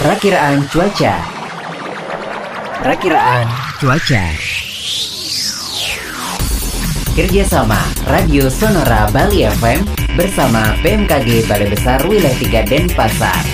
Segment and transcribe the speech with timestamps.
[0.00, 1.12] Perakiraan cuaca.
[2.80, 3.44] Perakiraan
[3.76, 4.24] cuaca.
[7.12, 7.76] Kerjasama
[8.08, 9.84] Radio Sonora Bali FM
[10.16, 13.44] bersama BMKG Balai Besar Wilayah 3 Denpasar.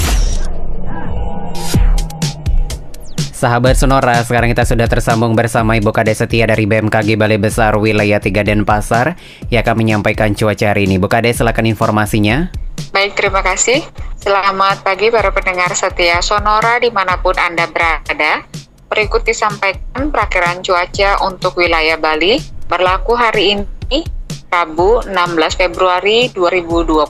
[3.35, 8.23] Sahabat Sonora, sekarang kita sudah tersambung bersama Ibu Kade Setia dari BMKG Balai Besar Wilayah
[8.23, 9.19] 3 Denpasar
[9.51, 11.03] yang akan menyampaikan cuaca hari ini.
[11.03, 12.55] Bu Kade, silakan informasinya.
[12.95, 13.83] Baik, terima kasih.
[14.27, 18.43] Selamat pagi para pendengar setia Sonora di mana pun Anda berada.
[18.91, 24.03] Berikut disampaikan perakiraan cuaca untuk wilayah Bali berlaku hari ini,
[24.51, 25.15] Rabu 16
[25.55, 27.07] Februari 2022.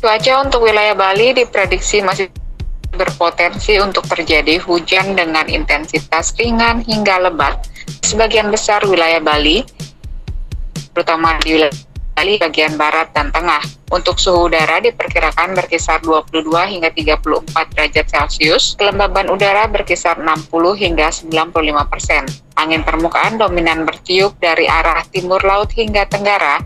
[0.00, 2.32] Cuaca untuk wilayah Bali diprediksi masih
[2.96, 7.60] berpotensi untuk terjadi hujan dengan intensitas ringan hingga lebat
[8.00, 9.60] sebagian besar wilayah Bali,
[10.96, 11.85] terutama di wilayah
[12.16, 13.60] Bali bagian barat dan tengah.
[13.92, 17.44] Untuk suhu udara diperkirakan berkisar 22 hingga 34
[17.76, 20.48] derajat Celcius, kelembaban udara berkisar 60
[20.80, 22.24] hingga 95 persen.
[22.56, 26.64] Angin permukaan dominan bertiup dari arah timur laut hingga tenggara,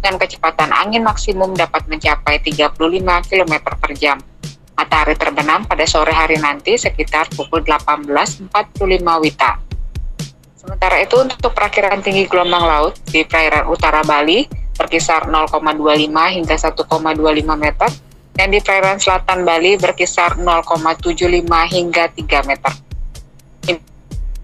[0.00, 2.74] dengan kecepatan angin maksimum dapat mencapai 35
[3.28, 4.18] km per jam.
[4.72, 8.48] Matahari terbenam pada sore hari nanti sekitar pukul 18.45
[9.20, 9.60] Wita.
[10.56, 17.54] Sementara itu untuk perakiraan tinggi gelombang laut di perairan utara Bali berkisar 0,25 hingga 1,25
[17.54, 17.90] meter
[18.34, 22.72] dan di perairan selatan Bali berkisar 0,75 hingga 3 meter.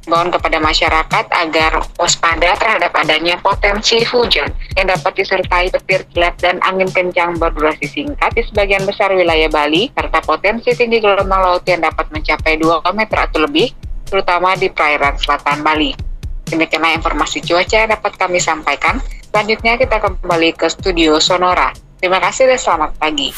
[0.09, 6.57] Imbauan kepada masyarakat agar waspada terhadap adanya potensi hujan yang dapat disertai petir kilat dan
[6.65, 11.85] angin kencang berdurasi singkat di sebagian besar wilayah Bali, serta potensi tinggi gelombang laut yang
[11.85, 13.69] dapat mencapai 2 meter atau lebih,
[14.09, 15.93] terutama di perairan selatan Bali.
[16.49, 19.05] Demikianlah informasi cuaca yang dapat kami sampaikan.
[19.29, 21.69] Selanjutnya kita kembali ke studio Sonora.
[22.01, 23.29] Terima kasih dan selamat pagi.